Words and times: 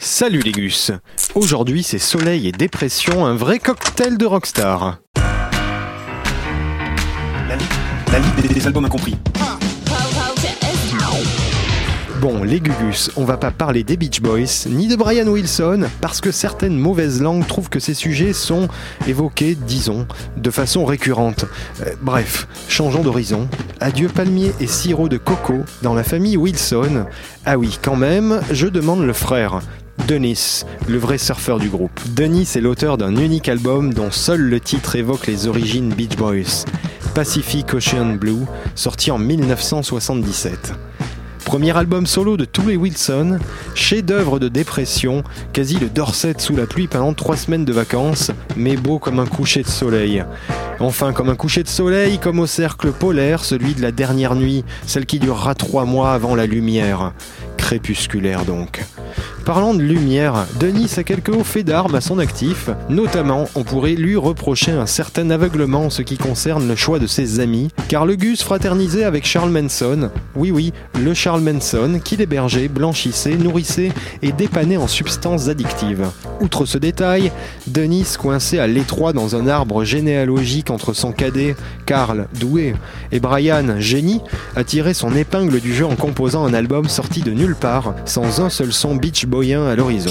Salut 0.00 0.38
les 0.44 0.52
gus 0.52 0.92
Aujourd'hui 1.34 1.82
c'est 1.82 1.98
soleil 1.98 2.46
et 2.46 2.52
dépression, 2.52 3.26
un 3.26 3.34
vrai 3.34 3.58
cocktail 3.58 4.16
de 4.16 4.26
rockstar. 4.26 5.00
La 8.12 8.20
des, 8.40 8.48
des 8.48 8.66
albums 8.68 8.84
incompris. 8.84 9.16
Bon, 12.20 12.42
les 12.42 12.60
gugus, 12.60 13.10
on 13.16 13.24
va 13.24 13.36
pas 13.36 13.50
parler 13.50 13.82
des 13.84 13.96
Beach 13.96 14.20
Boys, 14.20 14.66
ni 14.68 14.86
de 14.88 14.96
Brian 14.96 15.26
Wilson, 15.26 15.88
parce 16.00 16.20
que 16.20 16.32
certaines 16.32 16.76
mauvaises 16.76 17.20
langues 17.20 17.46
trouvent 17.46 17.68
que 17.68 17.78
ces 17.78 17.94
sujets 17.94 18.32
sont 18.32 18.68
évoqués, 19.06 19.56
disons, 19.56 20.06
de 20.36 20.50
façon 20.50 20.84
récurrente. 20.84 21.44
Euh, 21.82 21.94
bref, 22.00 22.48
changeons 22.68 23.02
d'horizon. 23.02 23.48
Adieu 23.80 24.08
palmier 24.08 24.52
et 24.58 24.66
sirop 24.66 25.08
de 25.08 25.16
coco 25.16 25.60
dans 25.82 25.94
la 25.94 26.02
famille 26.02 26.36
Wilson. 26.36 27.06
Ah 27.44 27.56
oui, 27.56 27.78
quand 27.82 27.96
même, 27.96 28.40
je 28.50 28.66
demande 28.66 29.04
le 29.04 29.12
frère. 29.12 29.60
Dennis, 30.06 30.64
le 30.86 30.98
vrai 30.98 31.18
surfeur 31.18 31.58
du 31.58 31.68
groupe. 31.68 32.00
Dennis 32.10 32.52
est 32.56 32.60
l'auteur 32.60 32.96
d'un 32.96 33.16
unique 33.16 33.48
album 33.48 33.92
dont 33.92 34.10
seul 34.10 34.40
le 34.40 34.60
titre 34.60 34.96
évoque 34.96 35.26
les 35.26 35.46
origines 35.46 35.92
Beach 35.92 36.16
Boys, 36.16 36.64
Pacific 37.14 37.74
Ocean 37.74 38.14
Blue, 38.14 38.44
sorti 38.74 39.10
en 39.10 39.18
1977. 39.18 40.74
Premier 41.44 41.74
album 41.76 42.06
solo 42.06 42.36
de 42.36 42.44
tous 42.44 42.66
les 42.68 42.76
Wilson, 42.76 43.38
chef-d'œuvre 43.74 44.38
de 44.38 44.48
dépression, 44.48 45.24
quasi 45.54 45.78
le 45.78 45.88
Dorset 45.88 46.34
sous 46.38 46.54
la 46.54 46.66
pluie 46.66 46.88
pendant 46.88 47.14
trois 47.14 47.36
semaines 47.36 47.64
de 47.64 47.72
vacances, 47.72 48.30
mais 48.54 48.76
beau 48.76 48.98
comme 48.98 49.18
un 49.18 49.26
coucher 49.26 49.62
de 49.62 49.68
soleil. 49.68 50.24
Enfin, 50.78 51.14
comme 51.14 51.30
un 51.30 51.36
coucher 51.36 51.62
de 51.62 51.68
soleil, 51.68 52.18
comme 52.18 52.38
au 52.38 52.46
cercle 52.46 52.92
polaire, 52.92 53.44
celui 53.44 53.74
de 53.74 53.80
la 53.80 53.92
dernière 53.92 54.34
nuit, 54.34 54.62
celle 54.86 55.06
qui 55.06 55.18
durera 55.18 55.54
trois 55.54 55.86
mois 55.86 56.12
avant 56.12 56.34
la 56.34 56.44
lumière. 56.44 57.12
Crépusculaire 57.56 58.44
donc. 58.44 58.84
Parlant 59.48 59.72
de 59.72 59.80
lumière, 59.80 60.44
Denis 60.60 60.92
a 60.98 61.04
quelques 61.04 61.30
hauts 61.30 61.42
faits 61.42 61.64
d'armes 61.64 61.94
à 61.94 62.02
son 62.02 62.18
actif. 62.18 62.68
Notamment, 62.90 63.46
on 63.54 63.64
pourrait 63.64 63.94
lui 63.94 64.14
reprocher 64.14 64.72
un 64.72 64.84
certain 64.84 65.30
aveuglement 65.30 65.86
en 65.86 65.90
ce 65.90 66.02
qui 66.02 66.18
concerne 66.18 66.68
le 66.68 66.76
choix 66.76 66.98
de 66.98 67.06
ses 67.06 67.40
amis, 67.40 67.70
car 67.88 68.04
le 68.04 68.16
Gus 68.16 68.42
fraternisait 68.42 69.04
avec 69.04 69.24
Charles 69.24 69.48
Manson. 69.48 70.10
Oui, 70.36 70.50
oui, 70.50 70.74
le 71.02 71.14
Charles 71.14 71.40
Manson 71.40 71.98
qui 72.04 72.18
l'hébergeait, 72.18 72.68
blanchissait, 72.68 73.36
nourrissait 73.36 73.90
et 74.20 74.32
dépannait 74.32 74.76
en 74.76 74.86
substances 74.86 75.48
addictives. 75.48 76.06
Outre 76.42 76.66
ce 76.66 76.76
détail, 76.76 77.32
Denis, 77.66 78.16
coincé 78.18 78.58
à 78.58 78.66
l'étroit 78.66 79.14
dans 79.14 79.34
un 79.34 79.46
arbre 79.46 79.82
généalogique 79.82 80.68
entre 80.68 80.92
son 80.92 81.10
cadet, 81.10 81.56
Karl, 81.86 82.28
doué, 82.38 82.74
et 83.12 83.18
Brian, 83.18 83.76
génie, 83.78 84.20
a 84.56 84.62
tiré 84.62 84.92
son 84.92 85.16
épingle 85.16 85.58
du 85.60 85.72
jeu 85.72 85.86
en 85.86 85.96
composant 85.96 86.44
un 86.44 86.52
album 86.52 86.86
sorti 86.86 87.22
de 87.22 87.30
nulle 87.30 87.56
part, 87.56 87.94
sans 88.04 88.42
un 88.42 88.50
seul 88.50 88.74
son 88.74 88.94
beach 88.94 89.24
boyen 89.38 89.68
à 89.68 89.76
l'horizon. 89.76 90.10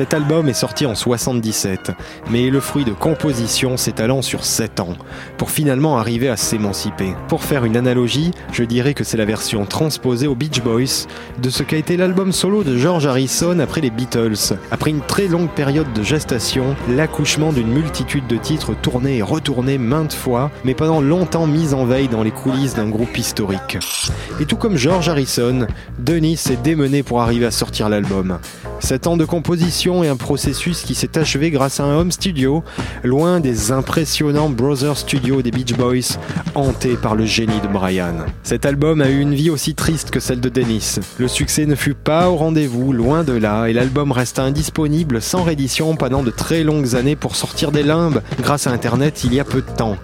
Cet 0.00 0.14
album 0.14 0.48
est 0.48 0.54
sorti 0.54 0.86
en 0.86 0.94
77, 0.94 1.92
mais 2.30 2.46
est 2.46 2.50
le 2.50 2.60
fruit 2.60 2.86
de 2.86 2.92
compositions 2.92 3.76
s'étalant 3.76 4.22
sur 4.22 4.46
7 4.46 4.80
ans, 4.80 4.94
pour 5.36 5.50
finalement 5.50 5.98
arriver 5.98 6.30
à 6.30 6.38
s'émanciper. 6.38 7.12
Pour 7.28 7.44
faire 7.44 7.66
une 7.66 7.76
analogie, 7.76 8.30
je 8.50 8.64
dirais 8.64 8.94
que 8.94 9.04
c'est 9.04 9.18
la 9.18 9.26
version 9.26 9.66
transposée 9.66 10.26
aux 10.26 10.34
Beach 10.34 10.62
Boys 10.62 11.06
de 11.42 11.50
ce 11.50 11.62
qu'a 11.62 11.76
été 11.76 11.98
l'album 11.98 12.32
solo 12.32 12.64
de 12.64 12.78
George 12.78 13.06
Harrison 13.06 13.58
après 13.58 13.82
les 13.82 13.90
Beatles. 13.90 14.56
Après 14.70 14.88
une 14.88 15.02
très 15.02 15.28
longue 15.28 15.50
période 15.50 15.92
de 15.92 16.02
gestation, 16.02 16.74
l'accouchement 16.88 17.52
d'une 17.52 17.70
multitude 17.70 18.26
de 18.26 18.38
titres 18.38 18.74
tournés 18.74 19.18
et 19.18 19.22
retournés 19.22 19.76
maintes 19.76 20.14
fois, 20.14 20.50
mais 20.64 20.72
pendant 20.72 21.02
longtemps 21.02 21.46
mis 21.46 21.74
en 21.74 21.84
veille 21.84 22.08
dans 22.08 22.22
les 22.22 22.30
coulisses 22.30 22.74
d'un 22.74 22.88
groupe 22.88 23.18
historique. 23.18 23.76
Et 24.40 24.46
tout 24.46 24.56
comme 24.56 24.78
George 24.78 25.10
Harrison, 25.10 25.66
Denis 25.98 26.38
s'est 26.38 26.56
démené 26.56 27.02
pour 27.02 27.20
arriver 27.20 27.44
à 27.44 27.50
sortir 27.50 27.90
l'album. 27.90 28.38
7 28.80 29.06
ans 29.06 29.16
de 29.16 29.24
composition 29.24 30.02
et 30.02 30.08
un 30.08 30.16
processus 30.16 30.82
qui 30.82 30.94
s'est 30.94 31.16
achevé 31.18 31.50
grâce 31.50 31.80
à 31.80 31.84
un 31.84 31.96
home 31.96 32.10
studio, 32.10 32.64
loin 33.04 33.40
des 33.40 33.72
impressionnants 33.72 34.48
Brothers 34.48 34.98
Studios 34.98 35.42
des 35.42 35.50
Beach 35.50 35.74
Boys, 35.74 36.18
hantés 36.54 36.96
par 36.96 37.14
le 37.14 37.26
génie 37.26 37.60
de 37.60 37.68
Brian. 37.68 38.14
Cet 38.42 38.66
album 38.66 39.00
a 39.00 39.10
eu 39.10 39.20
une 39.20 39.34
vie 39.34 39.50
aussi 39.50 39.74
triste 39.74 40.10
que 40.10 40.20
celle 40.20 40.40
de 40.40 40.48
Dennis. 40.48 40.98
Le 41.18 41.28
succès 41.28 41.66
ne 41.66 41.74
fut 41.74 41.94
pas 41.94 42.30
au 42.30 42.36
rendez-vous, 42.36 42.92
loin 42.92 43.22
de 43.22 43.34
là, 43.34 43.66
et 43.66 43.72
l'album 43.72 44.12
resta 44.12 44.42
indisponible 44.42 45.22
sans 45.22 45.42
réédition 45.42 45.94
pendant 45.96 46.22
de 46.22 46.30
très 46.30 46.64
longues 46.64 46.96
années 46.96 47.16
pour 47.16 47.36
sortir 47.36 47.70
des 47.72 47.82
limbes 47.82 48.22
grâce 48.42 48.66
à 48.66 48.72
Internet 48.72 49.22
il 49.24 49.34
y 49.34 49.40
a 49.40 49.44
peu 49.44 49.62
de 49.62 49.76
temps. 49.76 49.96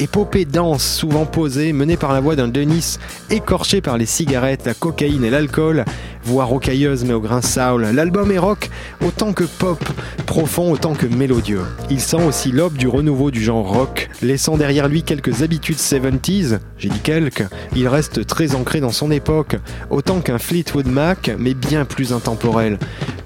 Épopée 0.00 0.44
dense, 0.44 0.84
souvent 0.84 1.26
posée, 1.26 1.72
menée 1.72 1.96
par 1.96 2.12
la 2.12 2.20
voix 2.20 2.36
d'un 2.36 2.46
Denis 2.46 2.98
écorché 3.30 3.80
par 3.80 3.98
les 3.98 4.06
cigarettes, 4.06 4.64
la 4.64 4.74
cocaïne 4.74 5.24
et 5.24 5.30
l'alcool, 5.30 5.84
voix 6.28 6.44
rocailleuse 6.44 7.04
mais 7.04 7.14
au 7.14 7.20
grain 7.20 7.40
soul. 7.40 7.86
L'album 7.94 8.30
est 8.30 8.38
rock 8.38 8.68
autant 9.04 9.32
que 9.32 9.44
pop, 9.44 9.82
profond 10.26 10.70
autant 10.70 10.92
que 10.92 11.06
mélodieux. 11.06 11.62
Il 11.88 12.00
sent 12.00 12.22
aussi 12.22 12.52
l'aube 12.52 12.76
du 12.76 12.86
renouveau 12.86 13.30
du 13.30 13.42
genre 13.42 13.66
rock, 13.66 14.10
laissant 14.20 14.58
derrière 14.58 14.88
lui 14.88 15.02
quelques 15.02 15.42
habitudes 15.42 15.78
70s, 15.78 16.58
j'ai 16.76 16.88
dit 16.90 17.00
quelques, 17.00 17.46
il 17.74 17.88
reste 17.88 18.26
très 18.26 18.54
ancré 18.54 18.80
dans 18.80 18.92
son 18.92 19.10
époque, 19.10 19.56
autant 19.88 20.20
qu'un 20.20 20.38
Fleetwood 20.38 20.86
Mac, 20.86 21.30
mais 21.38 21.54
bien 21.54 21.86
plus 21.86 22.12
intemporel. 22.12 22.78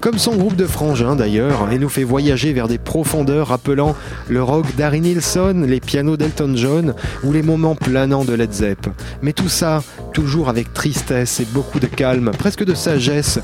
Comme 0.03 0.19
son 0.19 0.35
groupe 0.35 0.57
de 0.57 0.65
frangins 0.65 1.15
d'ailleurs, 1.15 1.71
et 1.71 1.79
nous 1.79 1.87
fait 1.87 2.03
voyager 2.03 2.51
vers 2.51 2.67
des 2.67 2.77
profondeurs 2.77 3.47
rappelant 3.47 3.95
le 4.27 4.43
rock 4.43 4.65
d'Harry 4.75 4.99
Nilsson, 4.99 5.63
les 5.65 5.79
pianos 5.79 6.17
d'Elton 6.17 6.57
John 6.57 6.93
ou 7.23 7.31
les 7.31 7.41
moments 7.41 7.75
planants 7.75 8.25
de 8.25 8.33
Led 8.33 8.51
Zepp. 8.51 8.85
Mais 9.21 9.31
tout 9.31 9.47
ça, 9.47 9.81
toujours 10.11 10.49
avec 10.49 10.73
tristesse 10.73 11.39
et 11.39 11.45
beaucoup 11.45 11.79
de 11.79 11.87
calme, 11.87 12.31
presque 12.37 12.65
de 12.65 12.73
sagesse, 12.73 13.39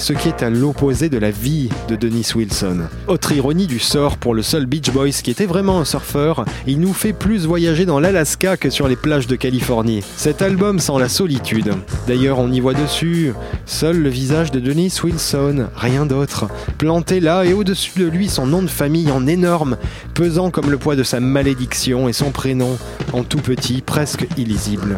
ce 0.00 0.14
qui 0.14 0.28
est 0.28 0.42
à 0.42 0.48
l'opposé 0.48 1.10
de 1.10 1.18
la 1.18 1.30
vie 1.30 1.68
de 1.88 1.94
Dennis 1.94 2.32
Wilson. 2.34 2.84
Autre 3.06 3.32
ironie 3.32 3.66
du 3.66 3.78
sort 3.78 4.16
pour 4.16 4.32
le 4.32 4.40
seul 4.40 4.64
Beach 4.64 4.90
Boys 4.90 5.10
qui 5.10 5.30
était 5.30 5.44
vraiment 5.44 5.78
un 5.78 5.84
surfeur, 5.84 6.46
il 6.66 6.80
nous 6.80 6.94
fait 6.94 7.12
plus 7.12 7.44
voyager 7.44 7.84
dans 7.84 8.00
l'Alaska 8.00 8.56
que 8.56 8.70
sur 8.70 8.88
les 8.88 8.96
plages 8.96 9.26
de 9.26 9.36
Californie. 9.36 10.02
Cet 10.16 10.40
album 10.40 10.78
sent 10.78 10.98
la 10.98 11.10
solitude. 11.10 11.74
D'ailleurs, 12.06 12.38
on 12.38 12.50
y 12.50 12.60
voit 12.60 12.72
dessus 12.72 13.34
seul 13.66 13.98
le 13.98 14.08
visage 14.08 14.50
de 14.50 14.58
Dennis 14.58 15.00
Wilson, 15.04 15.66
rien 15.76 16.06
d'autre. 16.06 16.46
Planté 16.78 17.20
là 17.20 17.44
et 17.44 17.52
au-dessus 17.52 17.98
de 17.98 18.06
lui 18.06 18.28
son 18.28 18.46
nom 18.46 18.62
de 18.62 18.68
famille 18.68 19.10
en 19.10 19.26
énorme, 19.26 19.76
pesant 20.14 20.50
comme 20.50 20.70
le 20.70 20.78
poids 20.78 20.96
de 20.96 21.02
sa 21.02 21.20
malédiction 21.20 22.08
et 22.08 22.14
son 22.14 22.30
prénom 22.30 22.78
en 23.12 23.22
tout 23.22 23.38
petit, 23.38 23.82
presque 23.82 24.26
illisible. 24.38 24.96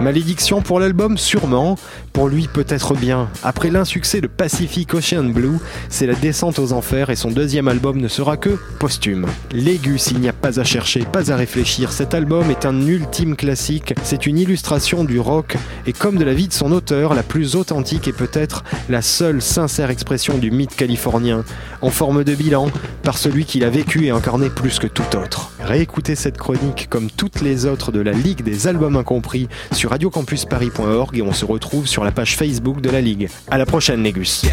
Malédiction 0.00 0.60
pour 0.60 0.80
l'album 0.80 1.16
sûrement, 1.16 1.78
pour 2.12 2.28
lui 2.28 2.48
peut-être 2.52 2.94
bien. 2.94 3.28
Après 3.42 3.70
l'insuccès 3.70 4.20
de 4.20 4.26
Pacific 4.26 4.92
Ocean 4.92 5.24
Blue, 5.24 5.58
c'est 5.88 6.06
la 6.06 6.14
descente 6.14 6.58
aux 6.58 6.72
enfers 6.72 7.10
et 7.10 7.16
son 7.16 7.30
deuxième 7.30 7.68
album 7.68 8.00
ne 8.00 8.08
sera 8.08 8.36
que 8.36 8.58
posthume. 8.78 9.26
L'aigu 9.52 9.98
s'il 9.98 10.18
n'y 10.18 10.28
a 10.28 10.32
pas 10.32 10.58
à 10.58 10.64
chercher, 10.64 11.00
pas 11.00 11.30
à 11.30 11.36
réfléchir, 11.36 11.92
cet 11.92 12.12
album 12.12 12.50
est 12.50 12.66
un 12.66 12.86
ultime 12.86 13.36
classique, 13.36 13.94
c'est 14.02 14.26
une 14.26 14.38
illustration 14.38 15.04
du 15.04 15.20
rock 15.20 15.56
et 15.86 15.92
comme 15.92 16.18
de 16.18 16.24
la 16.24 16.34
vie 16.34 16.48
de 16.48 16.52
son 16.52 16.72
auteur, 16.72 17.14
la 17.14 17.22
plus 17.22 17.54
authentique 17.54 18.08
et 18.08 18.12
peut-être 18.12 18.64
la 18.88 19.00
seule 19.00 19.40
sincère 19.40 19.90
expression 19.90 20.38
du 20.38 20.50
mythe 20.50 20.74
californien, 20.74 21.44
en 21.82 21.90
forme 21.90 22.24
de 22.24 22.34
bilan, 22.34 22.68
par 23.02 23.16
celui 23.16 23.44
qui 23.44 23.60
l'a 23.60 23.70
vécu 23.70 24.06
et 24.06 24.10
incarné 24.10 24.50
plus 24.50 24.78
que 24.78 24.88
tout 24.88 25.16
autre. 25.16 25.53
Réécoutez 25.64 26.14
cette 26.14 26.36
chronique 26.36 26.88
comme 26.90 27.10
toutes 27.10 27.40
les 27.40 27.64
autres 27.64 27.90
de 27.90 28.00
la 28.00 28.12
Ligue 28.12 28.42
des 28.42 28.66
Albums 28.66 28.96
Incompris 28.96 29.48
sur 29.72 29.90
radiocampusparis.org 29.90 31.16
et 31.16 31.22
on 31.22 31.32
se 31.32 31.46
retrouve 31.46 31.86
sur 31.86 32.04
la 32.04 32.12
page 32.12 32.36
Facebook 32.36 32.82
de 32.82 32.90
la 32.90 33.00
Ligue. 33.00 33.30
À 33.50 33.56
la 33.56 33.64
prochaine, 33.64 34.02
Négus. 34.02 34.44